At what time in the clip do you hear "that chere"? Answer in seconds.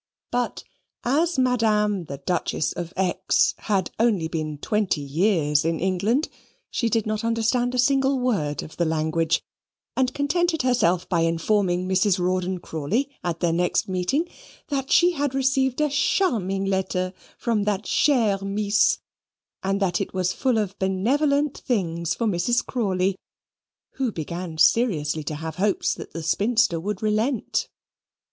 17.65-18.39